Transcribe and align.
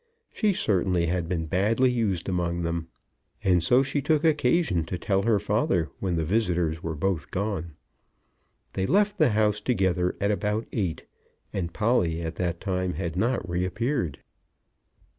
She 0.33 0.51
certainly 0.53 1.05
had 1.05 1.29
been 1.29 1.45
badly 1.45 1.91
used 1.91 2.27
among 2.27 2.63
them; 2.63 2.87
and 3.43 3.61
so 3.61 3.83
she 3.83 4.01
took 4.01 4.23
occasion 4.23 4.83
to 4.85 4.97
tell 4.97 5.21
her 5.21 5.37
father 5.37 5.91
when 5.99 6.15
the 6.15 6.25
visitors 6.25 6.81
were 6.81 6.95
both 6.95 7.29
gone. 7.29 7.75
They 8.73 8.87
left 8.87 9.19
the 9.19 9.29
house 9.37 9.61
together 9.61 10.15
at 10.19 10.31
about 10.31 10.65
eight, 10.71 11.05
and 11.53 11.71
Polly 11.71 12.19
at 12.23 12.37
that 12.37 12.59
time 12.59 12.93
had 12.93 13.15
not 13.15 13.47
reappeared. 13.47 14.17